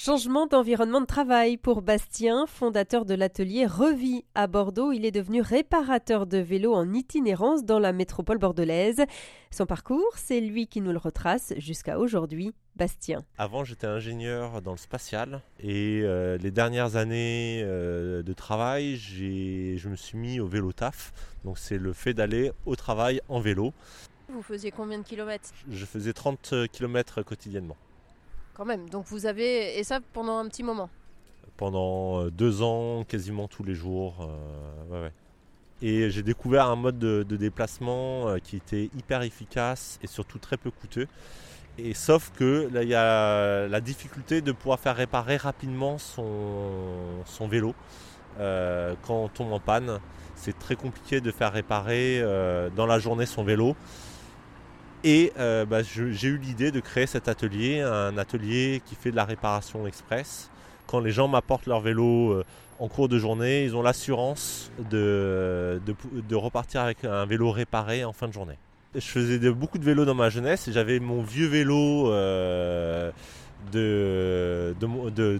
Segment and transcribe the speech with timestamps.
[0.00, 4.92] Changement d'environnement de travail pour Bastien, fondateur de l'atelier Revie à Bordeaux.
[4.92, 9.02] Il est devenu réparateur de vélos en itinérance dans la métropole bordelaise.
[9.50, 12.54] Son parcours, c'est lui qui nous le retrace jusqu'à aujourd'hui.
[12.76, 13.24] Bastien.
[13.38, 19.88] Avant, j'étais ingénieur dans le spatial et euh, les dernières années euh, de travail, je
[19.88, 21.12] me suis mis au vélo taf.
[21.44, 23.72] Donc, c'est le fait d'aller au travail en vélo.
[24.28, 25.50] Vous faisiez combien de kilomètres?
[25.68, 27.76] Je faisais 30 kilomètres quotidiennement.
[28.58, 28.90] Quand même.
[28.90, 29.78] Donc vous avez.
[29.78, 30.90] Et ça pendant un petit moment
[31.56, 34.28] Pendant euh, deux ans, quasiment tous les jours.
[34.92, 35.08] Euh,
[35.80, 40.56] et j'ai découvert un mode de, déplacement euh, qui était hyper efficace et surtout très
[40.56, 41.06] peu coûteux.
[41.78, 47.22] Et sauf que là, il y a la difficulté de pouvoir faire réparer rapidement son,
[47.24, 47.76] son vélo.
[48.36, 50.00] quand on tombe en panne,
[50.34, 52.20] c'est très compliqué de faire réparer
[52.74, 53.76] dans la journée son vélo.
[55.04, 59.16] Et euh, bah, j'ai eu l'idée de créer cet atelier, un atelier qui fait de
[59.16, 60.50] la réparation express.
[60.86, 62.44] Quand les gens m'apportent leur vélo euh,
[62.80, 65.80] en cours de journée, ils ont l'assurance de,
[66.32, 68.58] repartir avec un vélo réparé en fin de journée.
[68.94, 73.10] Je faisais beaucoup de vélos dans ma jeunesse et j'avais mon vieux vélo euh,
[73.72, 74.74] de,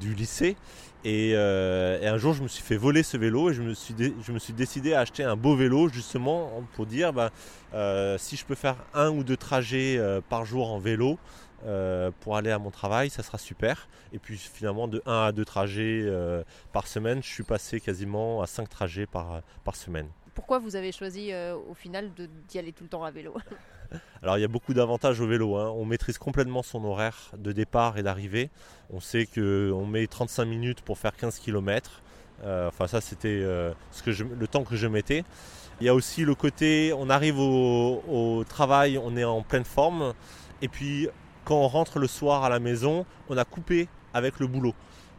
[0.00, 0.56] du lycée
[1.04, 3.94] euh, et, un jour, je me suis fait voler ce vélo et je me suis,
[3.98, 7.30] je me suis décidé à acheter un beau vélo justement pour dire ben,
[7.74, 11.18] euh, si je peux faire un ou deux trajets euh, par jour en vélo
[12.18, 13.86] pour aller à mon travail, ça sera super.
[14.12, 16.04] Et puis finalement, de 1 à 2 trajets
[16.72, 20.08] par semaine, je suis passé quasiment à 5 trajets par, par semaine.
[20.34, 21.30] Pourquoi vous avez choisi
[21.70, 22.10] au final
[22.48, 23.36] d'y aller tout le temps à vélo?
[24.22, 25.56] Alors il y a beaucoup d'avantages au vélo.
[25.56, 25.72] Hein.
[25.76, 28.50] On maîtrise complètement son horaire de départ et d'arrivée.
[28.90, 32.02] On sait qu'on met 35 minutes pour faire 15 km.
[32.44, 33.72] Euh, enfin ça c'était euh,
[34.06, 35.24] le temps que je mettais.
[35.80, 40.14] Il y a aussi le côté, on arrive au, travail, on est en pleine forme.
[40.60, 41.08] Et puis
[41.44, 44.74] quand on rentre le soir à la maison, on a coupé avec le boulot.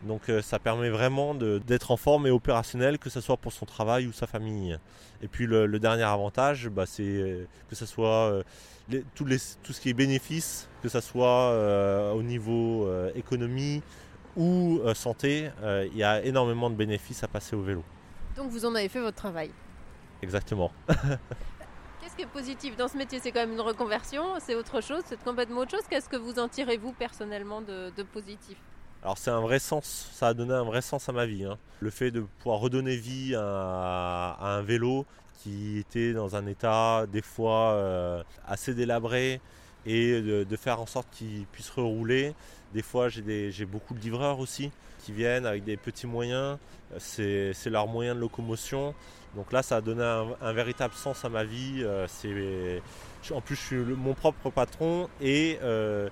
[0.05, 3.65] Donc euh, ça permet vraiment d'être en forme et opérationnel, que ce soit pour son
[3.65, 4.77] travail ou sa famille.
[5.21, 8.43] Et puis le, dernier avantage, bah, c'est euh, que ce soit euh,
[9.15, 13.81] tout, ce qui est bénéfice, que ce soit au niveau économie
[14.35, 17.83] ou santé, il y a énormément de bénéfices à passer au vélo.
[18.35, 19.51] Donc vous en avez fait votre travail
[20.21, 20.71] Exactement.
[20.87, 23.19] Qu'est-ce qui est positif dans ce métier?
[23.21, 25.87] C'est quand même une reconversion, c'est autre chose, c'est complètement autre chose?
[25.89, 28.57] Qu'est-ce que vous en tirez vous personnellement de positif?
[29.03, 31.43] Alors c'est un vrai sens, ça a donné un vrai sens à ma vie.
[31.43, 31.57] Hein.
[31.81, 35.05] Le fait de pouvoir redonner vie à, un vélo
[35.41, 39.41] qui était dans un état des fois euh, assez délabré
[39.85, 42.33] et de, faire en sorte qu'il puisse rerouler.
[42.73, 44.71] Des fois j'ai beaucoup de livreurs aussi
[45.03, 46.57] qui viennent avec des petits moyens,
[46.97, 48.95] c'est leur moyen de locomotion.
[49.35, 50.03] Donc là ça a donné
[50.41, 51.81] un, véritable sens à ma vie.
[51.81, 52.07] Euh,
[53.31, 56.07] en plus je suis mon propre patron et euh,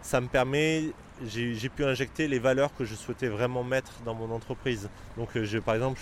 [0.00, 0.92] ça me permet
[1.26, 4.88] j'ai pu injecter les valeurs que je souhaitais vraiment mettre dans mon entreprise.
[5.16, 6.00] Donc euh, par exemple,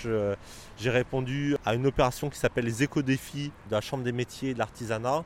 [0.79, 4.55] j'ai répondu à une opération qui s'appelle les éco-défis de la Chambre des métiers et
[4.55, 5.25] de l'artisanat,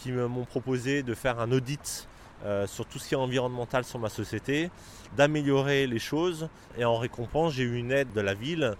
[0.00, 2.06] qui m'ont proposé de faire un audit
[2.44, 4.70] euh, sur tout ce qui est environnemental sur ma société,
[5.16, 6.48] d'améliorer les choses.
[6.76, 8.74] Et en récompense, j'ai eu une aide de la ville.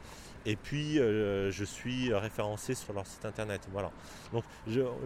[0.45, 3.61] Et puis, euh, je suis référencé sur leur site internet.
[3.71, 3.93] Voilà.
[4.33, 4.43] Donc,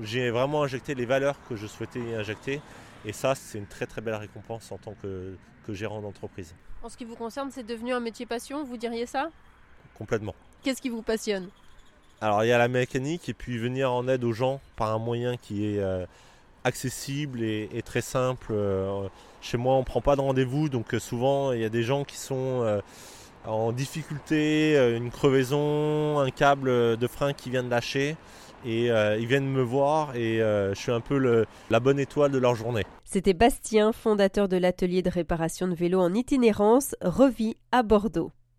[0.02, 2.62] j'ai vraiment injecté les valeurs que je souhaitais y injecter.
[3.06, 5.36] Et ça, c'est une très très belle récompense en tant que,
[5.68, 6.54] gérant d'entreprise.
[6.82, 9.30] En ce qui vous concerne, c'est devenu un métier passion, vous diriez ça?
[9.96, 10.34] Complètement.
[10.62, 11.48] Qu'est-ce qui vous passionne?
[12.20, 14.98] Alors il y a la mécanique et puis venir en aide aux gens par un
[14.98, 16.06] moyen qui est euh,
[16.64, 18.48] accessible et, très simple.
[18.50, 19.08] Euh,
[19.40, 21.82] chez moi, on ne prend pas de rendez-vous, donc euh, souvent il y a des
[21.82, 22.80] gens qui sont
[23.44, 28.16] en difficulté, une crevaison, un câble de frein qui vient de lâcher
[28.64, 32.30] et euh, ils viennent me voir et euh, je suis un peu la bonne étoile
[32.30, 32.82] de leur journée.
[33.04, 38.32] C'était Bastien, fondateur de l'atelier de réparation de vélos en itinérance Revie à Bordeaux.